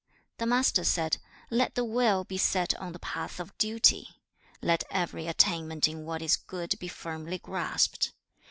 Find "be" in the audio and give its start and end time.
2.23-2.39, 6.79-6.87